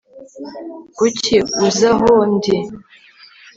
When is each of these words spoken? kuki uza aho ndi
kuki 0.97 1.35
uza 1.67 1.89
aho 1.93 2.13
ndi 2.33 2.57